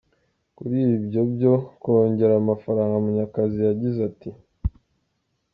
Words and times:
Kuri 0.57 0.77
ibyo 0.97 1.21
byo 1.33 1.53
kongera 1.81 2.33
amafaranga 2.43 2.95
Munyakazi 3.03 3.57
yagize 3.69 3.99
ati:. 4.09 4.29